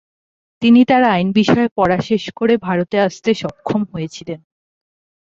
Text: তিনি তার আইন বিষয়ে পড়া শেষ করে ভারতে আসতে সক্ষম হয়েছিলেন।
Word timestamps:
তিনি 0.61 0.81
তার 0.85 1.03
আইন 1.05 1.27
বিষয়ে 1.31 1.67
পড়া 1.75 1.97
শেষ 1.99 2.23
করে 2.35 2.53
ভারতে 2.57 2.97
আসতে 2.99 3.29
সক্ষম 3.33 3.81
হয়েছিলেন। 3.93 4.39